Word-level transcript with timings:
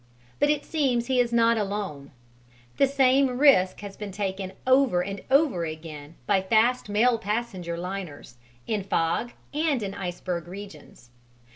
But 0.39 0.49
it 0.49 0.65
seems 0.65 1.05
he 1.05 1.19
is 1.19 1.31
not 1.31 1.59
alone: 1.59 2.09
the 2.77 2.87
same 2.87 3.37
risk 3.37 3.81
has 3.81 3.95
been 3.95 4.11
taken 4.11 4.53
over 4.65 5.03
and 5.03 5.21
over 5.29 5.63
again 5.63 6.15
by 6.25 6.41
fast 6.41 6.89
mail 6.89 7.19
passenger 7.19 7.77
liners, 7.77 8.37
in 8.65 8.81
fog 8.83 9.33
and 9.53 9.83
in 9.83 9.93
iceberg 9.93 10.47
regions. 10.47 11.11